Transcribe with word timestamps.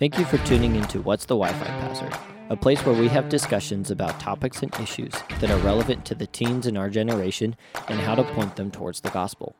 Thank 0.00 0.18
you 0.18 0.24
for 0.24 0.38
tuning 0.46 0.76
into 0.76 1.02
What's 1.02 1.26
the 1.26 1.36
Wi 1.36 1.52
Fi 1.52 1.66
Password, 1.66 2.16
a 2.48 2.56
place 2.56 2.84
where 2.86 2.98
we 2.98 3.06
have 3.08 3.28
discussions 3.28 3.90
about 3.90 4.18
topics 4.18 4.62
and 4.62 4.74
issues 4.80 5.12
that 5.40 5.50
are 5.50 5.58
relevant 5.58 6.06
to 6.06 6.14
the 6.14 6.26
teens 6.26 6.66
in 6.66 6.78
our 6.78 6.88
generation 6.88 7.54
and 7.88 8.00
how 8.00 8.14
to 8.14 8.24
point 8.32 8.56
them 8.56 8.70
towards 8.70 9.02
the 9.02 9.10
gospel. 9.10 9.54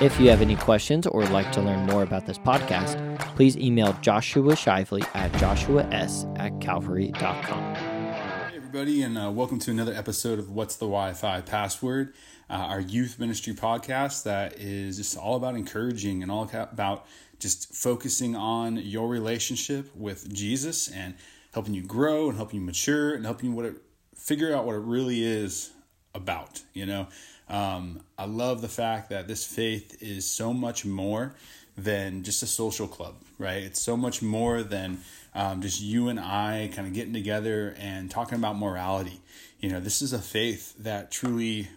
If 0.00 0.20
you 0.20 0.30
have 0.30 0.42
any 0.42 0.54
questions 0.54 1.08
or 1.08 1.22
would 1.22 1.30
like 1.30 1.50
to 1.50 1.60
learn 1.60 1.86
more 1.86 2.04
about 2.04 2.24
this 2.24 2.38
podcast, 2.38 3.18
please 3.34 3.56
email 3.56 3.94
Joshua 4.00 4.52
Shively 4.52 5.02
at 5.14 5.32
joshuas 5.32 6.38
at 6.38 6.60
calvary.com. 6.60 7.74
Hey, 7.74 8.56
everybody, 8.56 9.02
and 9.02 9.18
uh, 9.18 9.32
welcome 9.32 9.58
to 9.58 9.72
another 9.72 9.94
episode 9.94 10.38
of 10.38 10.50
What's 10.52 10.76
the 10.76 10.86
Wi 10.86 11.14
Fi 11.14 11.40
Password, 11.40 12.14
uh, 12.48 12.52
our 12.52 12.80
youth 12.80 13.18
ministry 13.18 13.54
podcast 13.54 14.22
that 14.22 14.60
is 14.60 14.98
just 14.98 15.16
all 15.16 15.34
about 15.34 15.56
encouraging 15.56 16.22
and 16.22 16.30
all 16.30 16.48
about 16.52 17.06
just 17.38 17.74
focusing 17.74 18.34
on 18.34 18.76
your 18.76 19.08
relationship 19.08 19.94
with 19.94 20.32
Jesus 20.32 20.88
and 20.88 21.14
helping 21.52 21.74
you 21.74 21.82
grow 21.82 22.28
and 22.28 22.36
helping 22.36 22.60
you 22.60 22.66
mature 22.66 23.14
and 23.14 23.24
helping 23.24 23.50
you 23.50 23.56
what 23.56 23.64
it, 23.64 23.76
figure 24.14 24.54
out 24.54 24.64
what 24.64 24.74
it 24.74 24.82
really 24.82 25.24
is 25.24 25.70
about, 26.14 26.62
you 26.74 26.86
know. 26.86 27.06
Um, 27.48 28.00
I 28.18 28.26
love 28.26 28.60
the 28.60 28.68
fact 28.68 29.10
that 29.10 29.26
this 29.26 29.44
faith 29.44 30.02
is 30.02 30.28
so 30.28 30.52
much 30.52 30.84
more 30.84 31.34
than 31.76 32.24
just 32.24 32.42
a 32.42 32.46
social 32.46 32.88
club, 32.88 33.14
right? 33.38 33.62
It's 33.62 33.80
so 33.80 33.96
much 33.96 34.20
more 34.20 34.62
than 34.62 34.98
um, 35.34 35.62
just 35.62 35.80
you 35.80 36.08
and 36.08 36.18
I 36.18 36.70
kind 36.74 36.88
of 36.88 36.92
getting 36.92 37.12
together 37.12 37.74
and 37.78 38.10
talking 38.10 38.36
about 38.36 38.56
morality. 38.56 39.20
You 39.60 39.70
know, 39.70 39.80
this 39.80 40.02
is 40.02 40.12
a 40.12 40.18
faith 40.18 40.74
that 40.78 41.10
truly, 41.10 41.68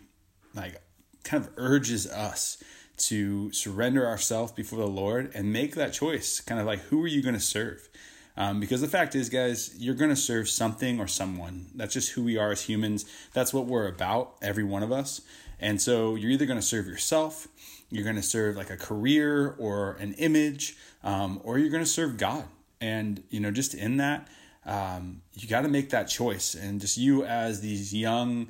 like, 0.55 0.81
kind 1.23 1.43
of 1.45 1.51
urges 1.55 2.07
us 2.07 2.61
to 3.01 3.51
surrender 3.51 4.07
ourselves 4.07 4.51
before 4.51 4.79
the 4.79 4.87
Lord 4.87 5.31
and 5.33 5.51
make 5.51 5.75
that 5.75 5.93
choice. 5.93 6.39
Kind 6.39 6.59
of 6.61 6.67
like, 6.67 6.79
who 6.79 7.03
are 7.03 7.07
you 7.07 7.21
going 7.21 7.35
to 7.35 7.41
serve? 7.41 7.89
Um, 8.37 8.59
because 8.59 8.81
the 8.81 8.87
fact 8.87 9.15
is, 9.15 9.29
guys, 9.29 9.75
you're 9.77 9.95
going 9.95 10.09
to 10.09 10.15
serve 10.15 10.49
something 10.49 10.99
or 10.99 11.07
someone. 11.07 11.67
That's 11.75 11.93
just 11.93 12.11
who 12.11 12.23
we 12.23 12.37
are 12.37 12.51
as 12.51 12.61
humans. 12.63 13.05
That's 13.33 13.53
what 13.53 13.65
we're 13.65 13.87
about, 13.87 14.35
every 14.41 14.63
one 14.63 14.83
of 14.83 14.91
us. 14.91 15.21
And 15.59 15.81
so 15.81 16.15
you're 16.15 16.31
either 16.31 16.45
going 16.45 16.59
to 16.59 16.65
serve 16.65 16.87
yourself, 16.87 17.47
you're 17.89 18.03
going 18.03 18.15
to 18.15 18.23
serve 18.23 18.55
like 18.55 18.69
a 18.69 18.77
career 18.77 19.55
or 19.59 19.93
an 19.99 20.13
image, 20.13 20.77
um, 21.03 21.41
or 21.43 21.59
you're 21.59 21.69
going 21.69 21.83
to 21.83 21.89
serve 21.89 22.17
God. 22.17 22.45
And, 22.79 23.23
you 23.29 23.39
know, 23.39 23.51
just 23.51 23.73
in 23.75 23.97
that, 23.97 24.27
um, 24.65 25.21
you 25.33 25.47
got 25.47 25.61
to 25.61 25.67
make 25.67 25.89
that 25.89 26.05
choice. 26.05 26.55
And 26.55 26.79
just 26.79 26.97
you 26.97 27.25
as 27.25 27.61
these 27.61 27.93
young, 27.93 28.47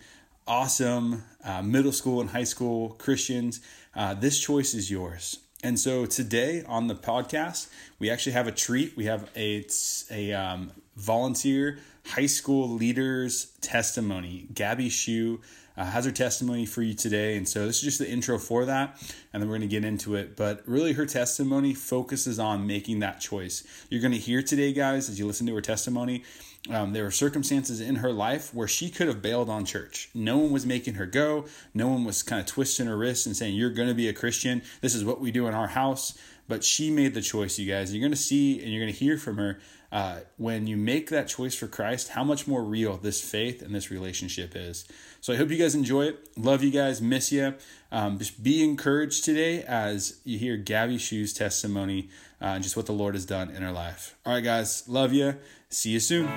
awesome 0.48 1.24
uh, 1.44 1.62
middle 1.62 1.92
school 1.92 2.22
and 2.22 2.30
high 2.30 2.44
school 2.44 2.90
Christians, 2.92 3.62
uh, 3.96 4.14
this 4.14 4.40
choice 4.40 4.74
is 4.74 4.90
yours. 4.90 5.40
And 5.64 5.80
so 5.80 6.06
today 6.06 6.64
on 6.68 6.88
the 6.88 6.96
podcast, 6.96 7.68
we 8.00 8.10
actually 8.10 8.32
have 8.34 8.48
a 8.48 8.52
treat. 8.52 8.98
We 8.98 9.06
have 9.06 9.30
a, 9.36 9.66
a 10.10 10.34
um, 10.34 10.72
volunteer 10.96 11.80
high 12.06 12.26
school 12.26 12.68
leaders 12.68 13.54
testimony. 13.62 14.48
Gabi 14.54 14.88
Schuhe 14.88 15.40
uh, 15.78 15.86
has 15.86 16.06
her 16.06 16.12
testimony 16.12 16.66
for 16.66 16.82
you 16.82 16.94
today. 16.94 17.38
And 17.38 17.48
so 17.48 17.66
this 17.66 17.78
is 17.78 17.84
just 17.84 18.00
the 18.00 18.10
intro 18.10 18.38
for 18.38 18.66
that. 18.66 18.98
And 19.34 19.42
then 19.42 19.50
we're 19.50 19.58
going 19.58 19.70
to 19.70 19.76
get 19.76 19.86
into 19.86 20.16
it. 20.16 20.36
But 20.36 20.62
really, 20.68 20.94
her 20.94 21.06
testimony 21.06 21.74
focuses 21.74 22.40
on 22.40 22.68
making 22.68 23.00
that 23.00 23.20
choice. 23.20 23.64
You're 23.90 24.02
going 24.02 24.14
to 24.14 24.20
hear 24.20 24.42
today, 24.42 24.74
guys, 24.74 25.10
as 25.10 25.20
you 25.20 25.28
listen 25.28 25.48
to 25.48 25.56
her 25.56 25.62
testimony. 25.62 26.24
Um, 26.70 26.94
there 26.94 27.04
were 27.04 27.12
circumstances 27.12 27.82
in 27.82 27.96
her 27.96 28.12
life 28.12 28.54
where 28.54 28.68
she 28.68 28.92
could 28.92 29.08
have 29.08 29.22
bailed 29.22 29.50
on 29.50 29.66
church. 29.66 30.10
No 30.14 30.38
one 30.38 30.52
was 30.52 30.66
making 30.66 30.94
her 30.96 31.08
go. 31.08 31.46
No 31.74 31.88
one 31.88 32.04
was 32.04 32.22
kind 32.22 32.40
of 32.40 32.46
twisting 32.46 32.86
her 32.86 32.98
wrists 32.98 33.26
and 33.26 33.36
saying, 33.36 33.56
You're 33.56 33.72
going 33.72 33.88
to 33.88 33.96
be 33.96 34.08
a 34.08 34.14
Christian. 34.14 34.62
This 34.82 34.94
is 34.94 35.04
what 35.04 35.20
we 35.20 35.32
do 35.32 35.48
in 35.48 35.56
our 35.56 35.68
house. 35.68 36.18
But 36.48 36.64
she 36.64 36.92
made 36.92 37.14
the 37.14 37.22
choice, 37.22 37.58
you 37.58 37.72
guys. 37.72 37.94
You're 37.94 38.02
going 38.02 38.12
to 38.12 38.18
see 38.18 38.62
and 38.62 38.72
you're 38.72 38.82
going 38.82 38.94
to 38.94 39.00
hear 39.00 39.18
from 39.18 39.38
her 39.38 39.60
uh, 39.92 40.20
when 40.38 40.68
you 40.68 40.78
make 40.78 41.10
that 41.10 41.28
choice 41.28 41.54
for 41.54 41.68
Christ, 41.68 42.10
how 42.10 42.24
much 42.24 42.48
more 42.48 42.64
real 42.64 42.98
this 42.98 43.22
faith 43.22 43.62
and 43.62 43.76
this 43.76 43.92
relationship 43.92 44.56
is. 44.56 44.86
So 45.20 45.34
I 45.34 45.36
hope 45.36 45.50
you 45.50 45.58
guys 45.58 45.76
enjoy 45.76 46.06
it. 46.06 46.30
Love 46.38 46.64
you 46.64 46.72
guys. 46.72 47.02
Miss 47.02 47.32
you. 47.32 47.56
Um, 47.92 48.18
just 48.18 48.42
be 48.42 48.64
encouraged 48.64 49.26
today 49.26 49.64
as 49.64 50.20
you 50.24 50.40
hear 50.40 50.58
Gabi 50.58 50.96
Schuhe's 50.96 51.34
testimony 51.34 52.10
uh, 52.42 52.46
and 52.46 52.64
just 52.64 52.78
what 52.78 52.86
the 52.86 52.94
Lord 52.94 53.16
has 53.16 53.26
done 53.26 53.50
in 53.50 53.62
her 53.62 53.72
life. 53.72 54.16
All 54.26 54.34
right, 54.34 54.44
guys. 54.44 54.88
Love 54.88 55.14
you. 55.14 55.36
See 55.70 55.90
you 55.92 56.00
soon. 56.00 56.28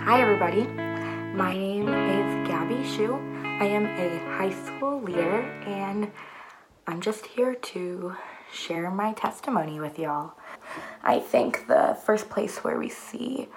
Hi, 0.00 0.20
everybody. 0.20 0.64
My 1.34 1.52
name 1.52 1.88
is 1.88 2.48
Gabi 2.48 2.82
Schuhe. 2.96 3.60
I 3.60 3.66
am 3.66 3.86
a 3.86 4.18
high 4.36 4.50
school 4.66 5.00
leader, 5.00 5.42
and 5.66 6.10
I'm 6.86 7.00
just 7.00 7.26
here 7.26 7.54
to 7.54 8.16
share 8.52 8.90
my 8.90 9.12
testimony 9.12 9.78
with 9.78 9.98
y'all. 9.98 10.32
I 11.02 11.18
think 11.18 11.66
the 11.66 11.96
first 12.04 12.30
place 12.30 12.58
where 12.58 12.78
we 12.78 12.88
see 12.88 13.48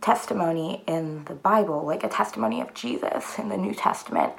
testimony 0.00 0.82
in 0.86 1.24
the 1.26 1.34
Bible, 1.34 1.84
like 1.84 2.04
a 2.04 2.08
testimony 2.08 2.60
of 2.60 2.72
Jesus 2.74 3.38
in 3.38 3.48
the 3.48 3.56
New 3.56 3.74
Testament, 3.74 4.32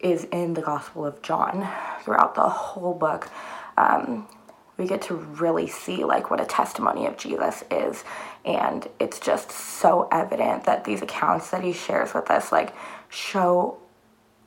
is 0.00 0.24
in 0.24 0.54
the 0.54 0.62
Gospel 0.62 1.04
of 1.04 1.20
John. 1.22 1.68
Throughout 2.02 2.34
the 2.34 2.48
whole 2.48 2.94
book, 2.94 3.28
um, 3.76 4.28
we 4.76 4.86
get 4.86 5.02
to 5.02 5.14
really 5.14 5.66
see 5.66 6.04
like 6.04 6.30
what 6.30 6.40
a 6.40 6.44
testimony 6.44 7.06
of 7.06 7.16
Jesus 7.16 7.64
is, 7.70 8.04
and 8.44 8.86
it's 9.00 9.18
just 9.18 9.50
so 9.50 10.08
evident 10.12 10.64
that 10.64 10.84
these 10.84 11.02
accounts 11.02 11.50
that 11.50 11.64
he 11.64 11.72
shares 11.72 12.14
with 12.14 12.30
us 12.30 12.52
like 12.52 12.72
show 13.08 13.78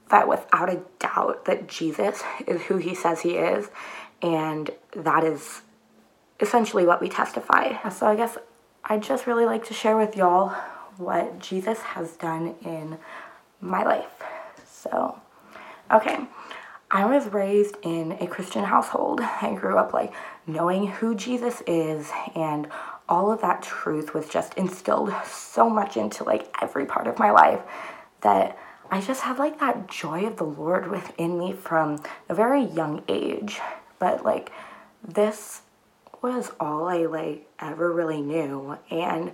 that 0.09 0.28
without 0.28 0.70
a 0.70 0.81
doubt 1.00 1.46
that 1.46 1.68
Jesus 1.68 2.24
is 2.47 2.62
who 2.64 2.78
he 2.78 2.96
says 2.96 3.22
he 3.22 3.31
is, 3.31 3.70
and 4.22 4.72
that 4.96 5.24
is 5.24 5.62
essentially 6.41 6.85
what 6.85 7.02
we 7.02 7.09
testify. 7.09 7.90
So 7.90 8.07
I 8.07 8.16
guess 8.16 8.38
I'd 8.84 9.03
just 9.03 9.28
really 9.28 9.46
like 9.46 9.66
to 9.68 9.74
share 9.74 9.96
with 9.96 10.16
y'all 10.18 10.50
what 10.97 11.40
Jesus 11.40 11.79
has 11.79 12.13
done 12.13 12.56
in 12.66 12.97
my 13.62 13.84
life. 13.84 14.22
So, 14.66 15.19
okay. 15.91 16.25
I 16.94 17.06
was 17.06 17.31
raised 17.31 17.78
in 17.84 18.13
a 18.19 18.28
Christian 18.28 18.66
household. 18.66 19.22
I 19.22 19.53
grew 19.53 19.78
up 19.78 19.94
like 19.94 20.13
knowing 20.46 20.88
who 20.88 21.16
Jesus 21.16 21.63
is 21.66 22.12
and 22.35 22.68
all 23.08 23.31
of 23.31 23.41
that 23.41 23.62
truth 23.62 24.13
was 24.13 24.28
just 24.28 24.53
instilled 24.56 25.13
so 25.25 25.69
much 25.69 25.96
into 25.96 26.23
like 26.23 26.53
every 26.62 26.85
part 26.85 27.08
of 27.08 27.18
my 27.18 27.31
life 27.31 27.62
that 28.22 28.58
I 28.90 29.00
just 29.00 29.22
have 29.22 29.40
like 29.40 29.59
that 29.59 29.88
joy 29.88 30.25
of 30.25 30.35
the 30.35 30.44
Lord 30.44 30.91
within 30.91 31.38
me 31.38 31.53
from 31.53 32.03
a 32.28 32.35
very 32.35 32.63
young 32.63 33.03
age. 33.08 33.62
But 34.00 34.25
like 34.25 34.52
this 35.02 35.62
was 36.22 36.52
all 36.59 36.88
I 36.88 37.06
like 37.06 37.48
ever 37.59 37.92
really 37.92 38.22
knew 38.22 38.78
and 38.90 39.32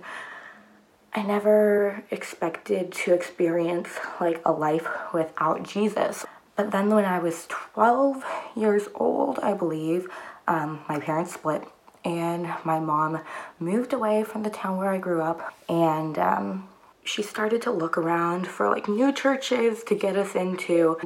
I 1.12 1.22
never 1.22 2.04
expected 2.10 2.92
to 2.92 3.14
experience 3.14 3.88
like 4.20 4.40
a 4.44 4.52
life 4.52 4.86
without 5.12 5.62
Jesus. 5.62 6.26
But 6.54 6.70
then 6.70 6.90
when 6.90 7.04
I 7.04 7.18
was 7.18 7.46
12 7.48 8.24
years 8.56 8.88
old, 8.94 9.38
I 9.40 9.54
believe, 9.54 10.08
um, 10.46 10.80
my 10.88 10.98
parents 10.98 11.34
split 11.34 11.64
and 12.04 12.52
my 12.64 12.78
mom 12.78 13.20
moved 13.58 13.92
away 13.92 14.22
from 14.22 14.42
the 14.42 14.50
town 14.50 14.76
where 14.76 14.90
I 14.90 14.98
grew 14.98 15.22
up 15.22 15.54
and 15.68 16.18
um, 16.18 16.68
she 17.04 17.22
started 17.22 17.62
to 17.62 17.70
look 17.70 17.96
around 17.96 18.46
for 18.46 18.68
like 18.68 18.88
new 18.88 19.12
churches 19.12 19.82
to 19.84 19.94
get 19.94 20.16
us 20.16 20.34
into. 20.34 20.98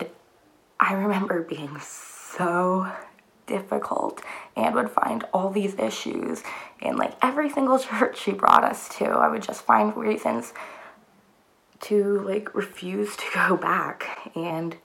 I 0.81 0.94
remember 0.94 1.43
being 1.43 1.79
so 1.81 2.90
difficult 3.47 4.23
and 4.56 4.75
would 4.75 4.91
find 4.91 5.25
all 5.33 5.50
these 5.50 5.75
issues 5.79 6.43
in 6.81 6.97
like 6.97 7.15
every 7.23 7.50
single 7.50 7.79
church 7.79 8.21
she 8.21 8.33
brought 8.33 8.65
us 8.65 8.89
to. 8.99 9.06
I 9.06 9.29
would 9.29 9.43
just 9.43 9.62
find 9.62 9.97
reasons 9.97 10.53
to 11.81 12.21
like 12.21 12.55
refuse 12.55 13.17
to 13.17 13.25
go 13.35 13.56
back 13.56 14.31
and 14.37 14.77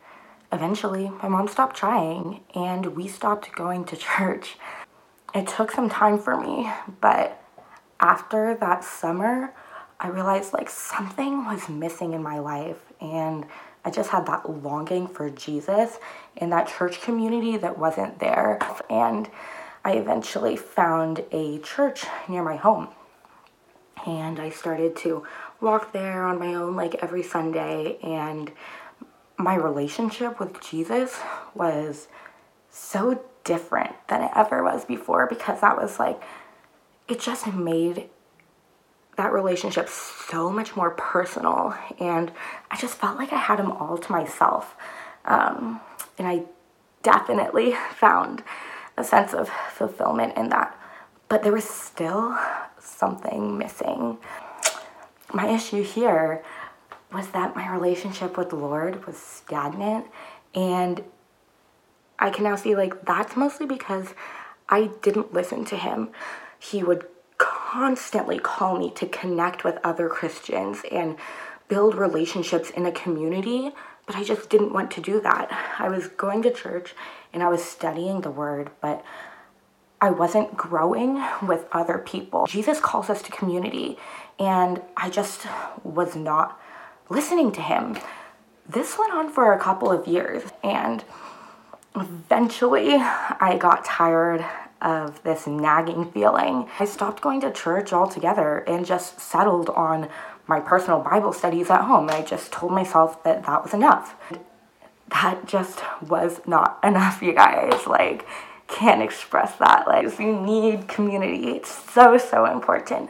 eventually 0.51 1.09
my 1.21 1.27
mom 1.27 1.47
stopped 1.47 1.77
trying 1.77 2.41
and 2.55 2.85
we 2.95 3.07
stopped 3.07 3.51
going 3.53 3.85
to 3.85 3.95
church. 3.95 4.57
It 5.35 5.47
took 5.47 5.71
some 5.71 5.89
time 5.89 6.19
for 6.19 6.39
me, 6.39 6.71
but 7.01 7.41
after 7.99 8.55
that 8.55 8.83
summer, 8.83 9.53
I 9.99 10.07
realized 10.09 10.53
like 10.53 10.69
something 10.69 11.45
was 11.45 11.69
missing 11.69 12.13
in 12.13 12.23
my 12.23 12.39
life 12.39 12.79
and 13.01 13.45
I 13.87 13.89
just 13.89 14.09
had 14.09 14.25
that 14.25 14.63
longing 14.63 15.07
for 15.07 15.29
Jesus 15.29 15.97
in 16.35 16.49
that 16.49 16.67
church 16.67 16.99
community 16.99 17.55
that 17.55 17.77
wasn't 17.77 18.19
there. 18.19 18.59
And 18.89 19.29
I 19.85 19.93
eventually 19.93 20.57
found 20.57 21.23
a 21.31 21.59
church 21.59 22.05
near 22.27 22.43
my 22.43 22.57
home. 22.57 22.89
And 24.05 24.41
I 24.41 24.49
started 24.49 24.97
to 24.97 25.25
walk 25.61 25.93
there 25.93 26.25
on 26.25 26.37
my 26.37 26.53
own 26.55 26.75
like 26.75 26.95
every 26.95 27.23
Sunday. 27.23 27.97
And 28.03 28.51
my 29.37 29.55
relationship 29.55 30.37
with 30.37 30.59
Jesus 30.59 31.21
was 31.53 32.09
so 32.69 33.23
different 33.45 33.95
than 34.09 34.21
it 34.21 34.31
ever 34.35 34.65
was 34.65 34.83
before 34.83 35.27
because 35.27 35.61
that 35.61 35.77
was 35.77 35.97
like, 35.97 36.21
it 37.07 37.21
just 37.21 37.47
made 37.53 38.09
that 39.17 39.33
relationship 39.33 39.89
so 39.89 40.51
much 40.51 40.75
more 40.75 40.91
personal. 40.91 41.75
And 41.99 42.31
I 42.71 42.77
just 42.77 42.95
felt 42.95 43.17
like 43.17 43.33
I 43.33 43.37
had 43.37 43.59
him 43.59 43.71
all 43.71 43.97
to 43.97 44.11
myself. 44.11 44.75
Um, 45.25 45.81
and 46.17 46.27
I 46.27 46.43
definitely 47.03 47.75
found 47.95 48.43
a 48.95 49.03
sense 49.03 49.33
of 49.33 49.49
fulfillment 49.49 50.37
in 50.37 50.49
that. 50.49 50.79
But 51.29 51.43
there 51.43 51.51
was 51.51 51.65
still 51.65 52.37
something 52.79 53.57
missing. 53.57 54.17
My 55.33 55.49
issue 55.49 55.83
here 55.83 56.43
was 57.11 57.27
that 57.29 57.55
my 57.55 57.71
relationship 57.71 58.37
with 58.37 58.49
the 58.49 58.55
Lord 58.55 59.05
was 59.05 59.17
stagnant. 59.17 60.05
And 60.53 61.03
I 62.19 62.29
can 62.29 62.43
now 62.43 62.55
see 62.55 62.75
like 62.75 63.05
that's 63.05 63.35
mostly 63.35 63.65
because 63.65 64.13
I 64.69 64.91
didn't 65.01 65.33
listen 65.33 65.65
to 65.65 65.75
him. 65.75 66.09
He 66.59 66.83
would 66.83 67.05
constantly 67.71 68.39
call 68.39 68.77
me 68.77 68.89
to 68.91 69.05
connect 69.05 69.65
with 69.65 69.77
other 69.83 70.07
Christians 70.07 70.83
and 70.89 71.17
build 71.67 71.95
relationships 71.95 72.69
in 72.69 72.85
a 72.85 72.91
community, 72.93 73.71
but 74.05 74.15
I 74.15 74.23
just 74.23 74.49
didn't 74.49 74.71
want 74.71 74.89
to 74.91 75.01
do 75.01 75.19
that. 75.19 75.51
I 75.77 75.89
was 75.89 76.07
going 76.07 76.43
to 76.43 76.51
church 76.51 76.95
and 77.33 77.43
I 77.43 77.49
was 77.49 77.61
studying 77.61 78.21
the 78.21 78.31
word, 78.31 78.69
but 78.79 79.03
I 79.99 80.11
wasn't 80.11 80.55
growing 80.55 81.21
with 81.45 81.65
other 81.73 81.97
people. 81.97 82.45
Jesus 82.47 82.79
calls 82.79 83.09
us 83.09 83.21
to 83.23 83.31
community, 83.31 83.97
and 84.39 84.81
I 84.95 85.09
just 85.09 85.47
was 85.83 86.15
not 86.15 86.61
listening 87.09 87.51
to 87.53 87.61
him. 87.61 87.97
This 88.69 88.97
went 88.97 89.11
on 89.11 89.29
for 89.29 89.51
a 89.51 89.59
couple 89.59 89.91
of 89.91 90.07
years, 90.07 90.43
and 90.63 91.03
eventually 91.95 92.93
I 92.93 93.57
got 93.59 93.83
tired 93.83 94.45
of 94.81 95.21
this 95.23 95.47
nagging 95.47 96.11
feeling. 96.11 96.69
I 96.79 96.85
stopped 96.85 97.21
going 97.21 97.41
to 97.41 97.51
church 97.51 97.93
altogether 97.93 98.59
and 98.59 98.85
just 98.85 99.19
settled 99.19 99.69
on 99.69 100.09
my 100.47 100.59
personal 100.59 100.99
Bible 100.99 101.33
studies 101.33 101.69
at 101.69 101.81
home. 101.81 102.09
I 102.09 102.21
just 102.21 102.51
told 102.51 102.71
myself 102.71 103.23
that 103.23 103.45
that 103.45 103.63
was 103.63 103.73
enough. 103.73 104.15
That 105.09 105.47
just 105.47 105.81
was 106.01 106.41
not 106.45 106.79
enough, 106.83 107.21
you 107.21 107.33
guys. 107.33 107.87
Like, 107.87 108.27
can't 108.67 109.01
express 109.01 109.55
that. 109.57 109.87
Like, 109.87 110.19
you 110.19 110.39
need 110.39 110.87
community. 110.87 111.49
It's 111.49 111.93
so, 111.93 112.17
so 112.17 112.45
important. 112.45 113.09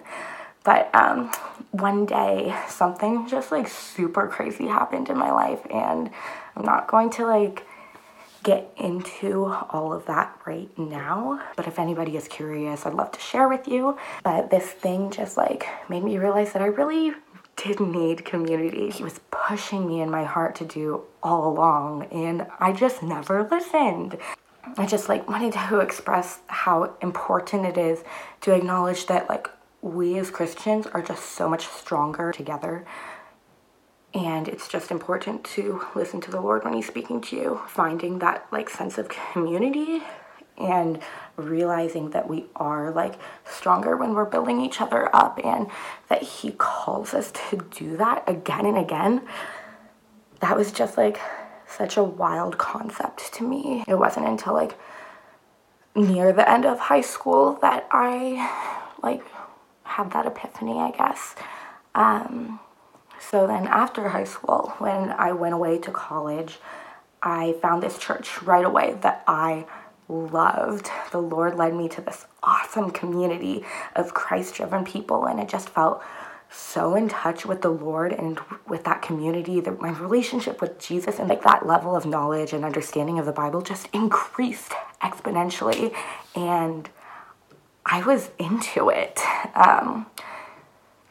But 0.63 0.93
um, 0.93 1.31
one 1.71 2.05
day, 2.05 2.53
something 2.67 3.27
just 3.27 3.51
like 3.51 3.67
super 3.67 4.27
crazy 4.27 4.67
happened 4.67 5.09
in 5.09 5.17
my 5.17 5.31
life, 5.31 5.65
and 5.71 6.09
I'm 6.55 6.65
not 6.65 6.87
going 6.87 7.09
to 7.11 7.25
like 7.25 7.65
get 8.43 8.71
into 8.77 9.45
all 9.45 9.93
of 9.93 10.05
that 10.05 10.39
right 10.45 10.69
now. 10.77 11.41
But 11.55 11.67
if 11.67 11.79
anybody 11.79 12.15
is 12.15 12.27
curious, 12.27 12.85
I'd 12.85 12.93
love 12.93 13.11
to 13.11 13.19
share 13.19 13.47
with 13.47 13.67
you. 13.67 13.97
But 14.23 14.49
this 14.49 14.65
thing 14.65 15.11
just 15.11 15.37
like 15.37 15.67
made 15.89 16.03
me 16.03 16.17
realize 16.17 16.53
that 16.53 16.61
I 16.61 16.67
really 16.67 17.13
did 17.55 17.79
need 17.79 18.23
community. 18.23 18.89
He 18.89 19.03
was 19.03 19.19
pushing 19.31 19.87
me 19.87 20.01
in 20.01 20.09
my 20.09 20.23
heart 20.23 20.55
to 20.55 20.65
do 20.65 21.03
all 21.23 21.51
along, 21.51 22.03
and 22.11 22.45
I 22.59 22.71
just 22.71 23.01
never 23.01 23.47
listened. 23.49 24.17
I 24.77 24.85
just 24.85 25.09
like 25.09 25.27
wanted 25.27 25.53
to 25.53 25.79
express 25.79 26.39
how 26.47 26.93
important 27.01 27.65
it 27.65 27.77
is 27.77 28.03
to 28.41 28.53
acknowledge 28.53 29.07
that 29.07 29.29
like 29.29 29.49
we 29.81 30.17
as 30.17 30.29
Christians 30.29 30.87
are 30.87 31.01
just 31.01 31.23
so 31.23 31.49
much 31.49 31.67
stronger 31.67 32.31
together 32.31 32.85
and 34.17 34.47
it's 34.47 34.67
just 34.67 34.89
important 34.89 35.43
to 35.43 35.85
listen 35.93 36.19
to 36.21 36.31
the 36.31 36.41
Lord 36.41 36.63
when 36.63 36.73
He's 36.73 36.87
speaking 36.87 37.21
to 37.21 37.35
you, 37.35 37.61
finding 37.67 38.17
that 38.19 38.47
like 38.51 38.67
sense 38.67 38.97
of 38.97 39.09
community 39.09 40.01
and 40.57 40.99
realizing 41.35 42.09
that 42.09 42.27
we 42.27 42.47
are 42.55 42.89
like 42.89 43.13
stronger 43.45 43.95
when 43.95 44.15
we're 44.15 44.25
building 44.25 44.59
each 44.59 44.81
other 44.81 45.15
up 45.15 45.39
and 45.43 45.67
that 46.09 46.23
He 46.23 46.53
calls 46.57 47.13
us 47.13 47.31
to 47.31 47.57
do 47.69 47.95
that 47.97 48.23
again 48.27 48.65
and 48.65 48.77
again. 48.77 49.21
That 50.39 50.57
was 50.57 50.71
just 50.71 50.97
like 50.97 51.19
such 51.67 51.95
a 51.95 52.03
wild 52.03 52.57
concept 52.57 53.31
to 53.35 53.47
me. 53.47 53.83
It 53.87 53.99
wasn't 53.99 54.27
until 54.27 54.53
like 54.53 54.79
near 55.95 56.33
the 56.33 56.49
end 56.49 56.65
of 56.65 56.79
high 56.79 57.01
school 57.01 57.59
that 57.61 57.87
I 57.91 58.49
like 59.03 59.23
had 59.83 60.11
that 60.13 60.25
epiphany, 60.25 60.79
I 60.79 60.89
guess. 60.89 61.35
Um, 61.93 62.59
so 63.19 63.47
then 63.47 63.67
after 63.67 64.09
high 64.09 64.23
school, 64.23 64.73
when 64.77 65.11
I 65.11 65.31
went 65.31 65.53
away 65.53 65.77
to 65.79 65.91
college, 65.91 66.59
I 67.21 67.55
found 67.61 67.83
this 67.83 67.97
church 67.97 68.41
right 68.43 68.65
away 68.65 68.97
that 69.01 69.23
I 69.27 69.65
loved. 70.07 70.89
The 71.11 71.21
Lord 71.21 71.55
led 71.55 71.73
me 71.73 71.89
to 71.89 72.01
this 72.01 72.25
awesome 72.43 72.91
community 72.91 73.65
of 73.95 74.13
Christ 74.13 74.55
driven 74.55 74.85
people, 74.85 75.25
and 75.25 75.39
it 75.39 75.49
just 75.49 75.69
felt 75.69 76.01
so 76.49 76.95
in 76.95 77.09
touch 77.09 77.45
with 77.45 77.61
the 77.61 77.69
Lord 77.69 78.13
and 78.13 78.39
with 78.67 78.85
that 78.85 79.01
community 79.01 79.59
that 79.59 79.81
my 79.81 79.89
relationship 79.89 80.61
with 80.61 80.79
Jesus 80.79 81.19
and 81.19 81.27
like 81.27 81.43
that 81.43 81.65
level 81.65 81.95
of 81.95 82.05
knowledge 82.05 82.53
and 82.53 82.63
understanding 82.63 83.19
of 83.19 83.25
the 83.25 83.33
Bible 83.33 83.61
just 83.61 83.89
increased 83.91 84.71
exponentially. 85.01 85.93
And 86.35 86.89
I 87.85 88.01
was 88.05 88.29
into 88.39 88.89
it. 88.89 89.19
Um, 89.55 90.05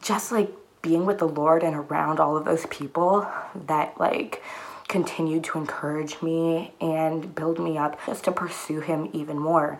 just 0.00 0.32
like 0.32 0.52
being 0.86 1.04
with 1.04 1.18
the 1.18 1.26
Lord 1.26 1.64
and 1.64 1.74
around 1.74 2.20
all 2.20 2.36
of 2.36 2.44
those 2.44 2.64
people 2.66 3.26
that 3.66 3.98
like 3.98 4.40
continued 4.86 5.42
to 5.42 5.58
encourage 5.58 6.22
me 6.22 6.72
and 6.80 7.34
build 7.34 7.58
me 7.58 7.76
up 7.76 7.98
just 8.06 8.22
to 8.24 8.32
pursue 8.32 8.78
him 8.78 9.10
even 9.12 9.36
more. 9.36 9.78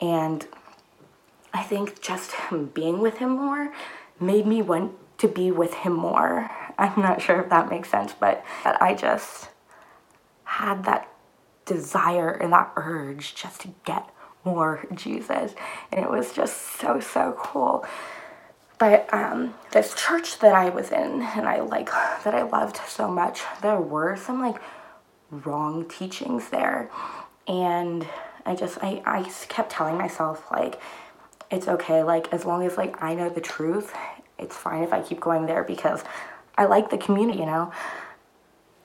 And 0.00 0.46
I 1.52 1.62
think 1.62 2.00
just 2.00 2.32
being 2.72 3.00
with 3.00 3.18
him 3.18 3.32
more 3.32 3.70
made 4.18 4.46
me 4.46 4.62
want 4.62 4.92
to 5.18 5.28
be 5.28 5.50
with 5.50 5.74
him 5.74 5.92
more. 5.92 6.50
I'm 6.78 7.00
not 7.02 7.20
sure 7.20 7.40
if 7.40 7.50
that 7.50 7.68
makes 7.68 7.90
sense, 7.90 8.14
but 8.18 8.42
that 8.64 8.80
I 8.80 8.94
just 8.94 9.50
had 10.44 10.84
that 10.84 11.12
desire 11.66 12.30
and 12.30 12.52
that 12.54 12.72
urge 12.76 13.34
just 13.34 13.60
to 13.62 13.74
get 13.84 14.08
more 14.42 14.86
Jesus. 14.94 15.54
And 15.92 16.02
it 16.02 16.10
was 16.10 16.32
just 16.32 16.78
so, 16.78 16.98
so 16.98 17.36
cool. 17.38 17.84
But 18.78 19.12
um, 19.12 19.54
this 19.72 19.94
church 19.94 20.38
that 20.40 20.54
I 20.54 20.68
was 20.68 20.90
in 20.90 21.22
and 21.22 21.48
I 21.48 21.60
like 21.60 21.86
that 22.24 22.34
I 22.34 22.42
loved 22.42 22.78
so 22.86 23.08
much, 23.08 23.42
there 23.62 23.80
were 23.80 24.16
some 24.16 24.40
like 24.40 24.60
wrong 25.30 25.88
teachings 25.88 26.50
there. 26.50 26.90
And 27.48 28.06
I 28.44 28.54
just 28.54 28.78
I, 28.82 29.02
I 29.06 29.22
kept 29.48 29.70
telling 29.70 29.96
myself 29.96 30.46
like 30.50 30.80
it's 31.50 31.68
okay, 31.68 32.02
like 32.02 32.32
as 32.32 32.44
long 32.44 32.66
as 32.66 32.76
like 32.76 33.02
I 33.02 33.14
know 33.14 33.28
the 33.28 33.40
truth, 33.40 33.94
it's 34.38 34.56
fine 34.56 34.82
if 34.82 34.92
I 34.92 35.00
keep 35.00 35.20
going 35.20 35.46
there 35.46 35.64
because 35.64 36.04
I 36.58 36.66
like 36.66 36.90
the 36.90 36.98
community, 36.98 37.38
you 37.38 37.46
know. 37.46 37.72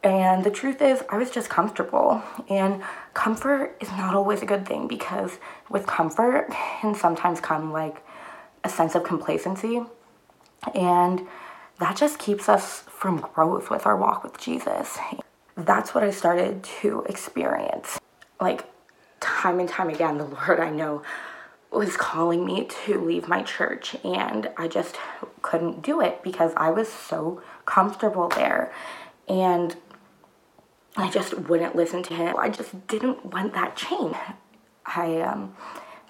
And 0.03 0.43
the 0.43 0.49
truth 0.49 0.81
is, 0.81 1.03
I 1.09 1.17
was 1.17 1.29
just 1.29 1.49
comfortable. 1.49 2.23
And 2.49 2.81
comfort 3.13 3.77
is 3.79 3.89
not 3.91 4.15
always 4.15 4.41
a 4.41 4.45
good 4.45 4.65
thing 4.65 4.87
because 4.87 5.37
with 5.69 5.85
comfort 5.85 6.47
can 6.49 6.95
sometimes 6.95 7.39
come 7.39 7.71
like 7.71 8.03
a 8.63 8.69
sense 8.69 8.95
of 8.95 9.03
complacency. 9.03 9.81
And 10.75 11.27
that 11.79 11.97
just 11.97 12.19
keeps 12.19 12.47
us 12.47 12.81
from 12.81 13.17
growth 13.17 13.69
with 13.69 13.85
our 13.85 13.97
walk 13.97 14.23
with 14.23 14.37
Jesus. 14.39 14.97
That's 15.55 15.93
what 15.95 16.03
I 16.03 16.11
started 16.11 16.63
to 16.81 17.03
experience. 17.09 17.99
Like, 18.39 18.65
time 19.19 19.59
and 19.59 19.67
time 19.67 19.89
again, 19.89 20.17
the 20.17 20.25
Lord 20.25 20.59
I 20.59 20.69
know 20.69 21.03
was 21.71 21.95
calling 21.95 22.45
me 22.45 22.65
to 22.65 22.99
leave 22.99 23.27
my 23.27 23.41
church, 23.43 23.95
and 24.03 24.49
I 24.57 24.67
just 24.67 24.97
couldn't 25.41 25.81
do 25.81 26.01
it 26.01 26.21
because 26.21 26.51
I 26.57 26.69
was 26.69 26.91
so 26.91 27.41
comfortable 27.65 28.27
there. 28.27 28.73
And 29.27 29.75
I 30.97 31.09
just 31.09 31.33
wouldn't 31.37 31.75
listen 31.75 32.03
to 32.03 32.13
him. 32.13 32.35
I 32.37 32.49
just 32.49 32.87
didn't 32.87 33.25
want 33.25 33.53
that 33.53 33.77
change. 33.77 34.15
I 34.85 35.21
um, 35.21 35.55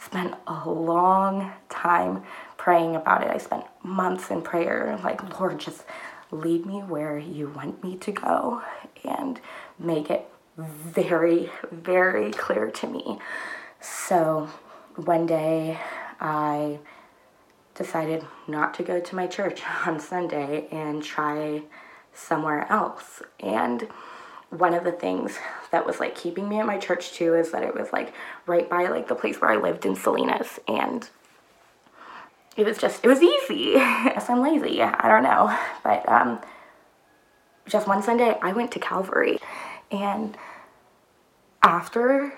spent 0.04 0.36
a 0.48 0.70
long 0.70 1.52
time 1.70 2.24
praying 2.58 2.96
about 2.96 3.24
it. 3.24 3.30
I 3.30 3.38
spent 3.38 3.66
months 3.84 4.30
in 4.32 4.42
prayer, 4.42 5.00
like, 5.04 5.40
Lord, 5.40 5.60
just 5.60 5.84
lead 6.32 6.66
me 6.66 6.80
where 6.80 7.18
you 7.18 7.50
want 7.50 7.84
me 7.84 7.98
to 7.98 8.12
go 8.12 8.62
and 9.04 9.40
make 9.78 10.10
it 10.10 10.28
very, 10.58 11.50
very 11.72 12.32
clear 12.32 12.72
to 12.72 12.88
me. 12.88 13.20
So 13.80 14.50
one 14.96 15.26
day 15.26 15.80
I 16.20 16.80
decided 17.76 18.26
not 18.48 18.74
to 18.76 18.84
go 18.84 19.00
to 19.00 19.16
my 19.16 19.28
church 19.28 19.62
on 19.86 20.00
Sunday 20.00 20.68
and 20.72 21.04
try 21.04 21.64
somewhere 22.14 22.72
else. 22.72 23.22
And 23.40 23.88
one 24.52 24.74
of 24.74 24.84
the 24.84 24.92
things 24.92 25.38
that 25.72 25.86
was 25.86 26.00
like 26.00 26.14
keeping 26.14 26.48
me 26.48 26.60
at 26.60 26.66
my 26.66 26.78
church 26.78 27.14
too 27.14 27.36
is 27.36 27.52
that 27.52 27.64
it 27.64 27.74
was 27.74 27.92
like 27.94 28.14
right 28.46 28.70
by 28.70 28.88
like 28.88 29.08
the 29.08 29.16
place 29.16 29.40
where 29.40 29.50
I 29.50 29.56
lived 29.56 29.86
in 29.86 29.96
Salinas 29.96 30.60
and 30.68 31.10
it 32.58 32.66
was 32.66 32.78
just 32.78 33.04
it 33.04 33.08
was 33.08 33.22
easy. 33.22 33.76
I'm 33.78 34.42
lazy. 34.42 34.82
I 34.82 35.08
don't 35.08 35.24
know. 35.24 35.58
But 35.84 36.08
um 36.08 36.42
just 37.66 37.88
one 37.88 38.04
Sunday 38.04 38.38
I 38.42 38.52
went 38.52 38.72
to 38.74 38.80
Calvary 38.80 39.40
and 39.90 40.38
after 41.64 42.34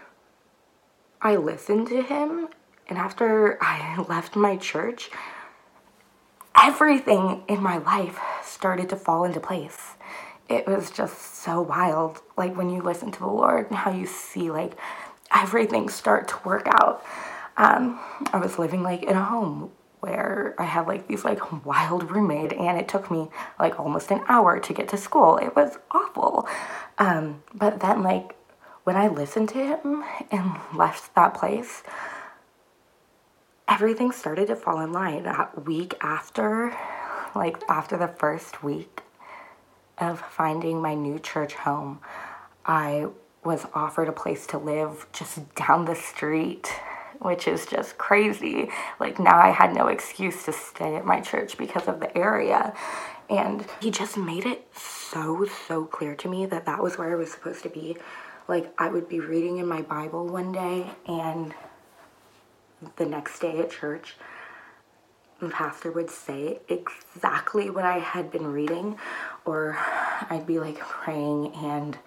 I 1.20 1.36
listened 1.38 1.88
to 1.88 2.04
him 2.04 2.48
and 2.88 2.98
after 3.00 3.58
I 3.60 4.06
left 4.08 4.36
my 4.36 4.56
church, 4.56 5.10
everything 6.56 7.42
in 7.48 7.64
my 7.64 7.80
life 7.80 8.20
started 8.44 8.90
to 8.90 8.96
fall 8.96 9.24
into 9.24 9.40
place. 9.40 9.96
It 10.50 10.68
was 10.68 10.92
just 10.92 11.36
so 11.44 11.62
wild. 11.62 12.22
Like 12.38 12.56
when 12.56 12.70
you 12.70 12.82
listen 12.82 13.12
to 13.12 13.20
the 13.20 13.28
Lord 13.28 13.68
and 13.68 13.76
how 13.76 13.92
you 13.92 14.06
see 14.06 14.52
like 14.52 14.74
everything 15.34 15.90
start 15.90 16.28
to 16.30 16.36
work 16.46 16.68
out. 16.68 17.04
Um, 17.58 18.00
I 18.32 18.38
was 18.38 18.58
living 18.60 18.84
like 18.84 19.04
in 19.04 19.16
a 19.16 19.24
home 19.24 19.72
where 20.00 20.54
I 20.58 20.64
had 20.64 20.88
like 20.88 21.08
these 21.08 21.24
like 21.24 21.66
wild 21.66 22.12
roommate 22.12 22.52
and 22.54 22.78
it 22.78 22.88
took 22.88 23.10
me 23.10 23.30
like 23.60 23.80
almost 23.80 24.12
an 24.12 24.22
hour 24.28 24.60
to 24.60 24.74
get 24.74 24.90
to 24.90 24.98
school. 24.98 25.38
It 25.38 25.56
was 25.56 25.78
awful. 25.92 26.48
Um, 26.98 27.42
but 27.54 27.80
then 27.80 28.04
like 28.04 28.36
when 28.84 28.98
I 28.98 29.08
listened 29.08 29.50
to 29.50 29.66
him 29.66 30.04
and 30.30 30.52
left 30.76 31.16
that 31.16 31.34
place, 31.34 31.84
everything 33.68 34.12
started 34.12 34.48
to 34.48 34.56
fall 34.56 34.82
in 34.82 34.92
line. 34.92 35.24
That 35.24 35.66
week 35.66 35.96
after, 36.02 36.76
like 37.34 37.64
after 37.70 37.98
the 37.98 38.10
first 38.10 38.62
week 38.62 39.02
of 39.98 40.20
finding 40.20 40.82
my 40.82 40.94
new 40.96 41.20
church 41.20 41.54
home, 41.54 42.00
I 42.66 43.08
was 43.44 43.66
offered 43.74 44.08
a 44.08 44.14
place 44.14 44.48
to 44.48 44.58
live 44.58 45.06
just 45.12 45.54
down 45.56 45.86
the 45.86 45.96
street, 45.96 46.72
which 47.20 47.48
is 47.48 47.66
just 47.66 47.98
crazy. 47.98 48.70
Like 49.00 49.20
now 49.20 49.38
I 49.38 49.52
had 49.52 49.74
no 49.76 49.88
excuse 49.88 50.44
to 50.46 50.54
stay 50.54 50.96
at 50.96 51.06
my 51.06 51.22
church 51.22 51.58
because 51.58 51.88
of 51.88 52.00
the 52.00 52.16
area. 52.18 52.74
And 53.30 53.66
he 53.82 53.92
just 53.92 54.18
made 54.18 54.46
it 54.46 54.68
so, 54.76 55.46
so 55.68 55.86
clear 55.86 56.16
to 56.16 56.30
me 56.30 56.46
that 56.48 56.66
that 56.66 56.82
was 56.82 56.98
where 56.98 57.12
I 57.12 57.16
was 57.16 57.32
supposed 57.32 57.64
to 57.64 57.70
be. 57.70 57.98
Like 58.48 58.74
I 58.78 58.90
would 58.90 59.08
be 59.08 59.20
reading 59.20 59.58
in 59.58 59.68
my 59.68 59.82
Bible 59.82 60.28
one 60.28 60.52
day 60.52 60.90
and 61.08 61.54
the 62.98 63.06
next 63.06 63.40
day 63.40 63.60
at 63.60 63.72
church, 63.72 64.16
the 65.40 65.50
pastor 65.50 65.92
would 65.92 66.10
say 66.10 66.60
exactly 66.70 67.70
what 67.70 67.86
I 67.86 68.00
had 68.00 68.32
been 68.32 68.48
reading, 68.48 68.98
or 69.46 69.78
I'd 70.30 70.46
be 70.46 70.60
like 70.60 70.80
praying 70.80 71.54
and 71.56 71.98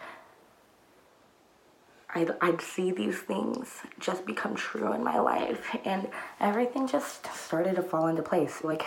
I'd, 2.15 2.35
I'd 2.41 2.63
see 2.63 2.93
these 2.93 3.19
things 3.19 3.83
just 4.01 4.25
become 4.25 4.55
true 4.55 4.93
in 4.95 5.05
my 5.05 5.19
life, 5.19 5.77
and 5.85 6.09
everything 6.41 6.87
just 6.87 7.27
started 7.35 7.77
to 7.77 7.83
fall 7.83 8.07
into 8.07 8.23
place. 8.23 8.65
Like, 8.65 8.85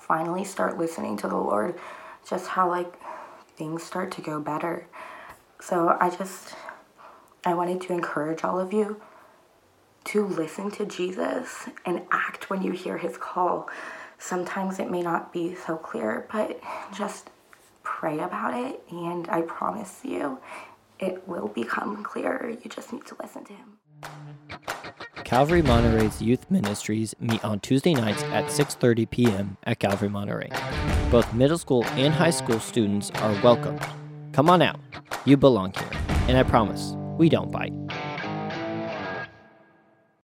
finally 0.00 0.44
start 0.44 0.78
listening 0.78 1.18
to 1.18 1.28
the 1.28 1.36
Lord, 1.36 1.78
just 2.26 2.46
how 2.46 2.70
like 2.70 2.94
things 3.56 3.82
start 3.82 4.12
to 4.12 4.22
go 4.22 4.40
better. 4.40 4.86
So 5.60 5.96
I 6.00 6.08
just, 6.08 6.54
I 7.44 7.52
wanted 7.52 7.82
to 7.82 7.92
encourage 7.92 8.44
all 8.44 8.58
of 8.58 8.72
you 8.72 9.00
to 10.04 10.24
listen 10.24 10.70
to 10.70 10.86
Jesus 10.86 11.68
and 11.84 12.02
act 12.10 12.48
when 12.48 12.62
you 12.62 12.72
hear 12.72 12.96
his 12.96 13.18
call. 13.18 13.68
Sometimes 14.18 14.78
it 14.78 14.90
may 14.90 15.02
not 15.02 15.32
be 15.32 15.54
so 15.54 15.76
clear, 15.76 16.26
but 16.32 16.60
just 16.96 17.30
pray 17.82 18.18
about 18.18 18.54
it, 18.54 18.82
and 18.90 19.28
I 19.28 19.42
promise 19.42 20.00
you, 20.02 20.38
it 20.98 21.26
will 21.28 21.48
become 21.48 22.02
clearer. 22.02 22.50
You 22.50 22.70
just 22.70 22.92
need 22.92 23.06
to 23.06 23.16
listen 23.20 23.44
to 23.44 23.52
him. 23.52 23.78
Calvary 25.24 25.62
Monterey's 25.62 26.22
youth 26.22 26.48
ministries 26.50 27.14
meet 27.20 27.44
on 27.44 27.58
Tuesday 27.60 27.94
nights 27.94 28.22
at 28.24 28.44
6:30 28.46 29.10
p.m. 29.10 29.56
at 29.64 29.78
Calvary 29.78 30.08
Monterey. 30.08 30.50
Both 31.10 31.32
middle 31.34 31.58
school 31.58 31.84
and 31.96 32.14
high 32.14 32.30
school 32.30 32.60
students 32.60 33.10
are 33.10 33.32
welcome. 33.42 33.78
Come 34.32 34.48
on 34.48 34.62
out. 34.62 34.80
You 35.24 35.36
belong 35.36 35.72
here, 35.72 35.90
and 36.28 36.38
I 36.38 36.42
promise 36.42 36.94
we 37.18 37.28
don't 37.28 37.50
bite. 37.50 37.72